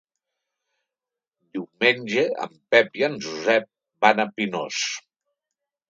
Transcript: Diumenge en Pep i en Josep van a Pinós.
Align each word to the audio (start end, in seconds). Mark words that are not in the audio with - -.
Diumenge 1.59 2.25
en 2.47 2.57
Pep 2.75 2.99
i 3.03 3.07
en 3.11 3.21
Josep 3.29 3.71
van 4.07 4.27
a 4.27 4.31
Pinós. 4.35 4.85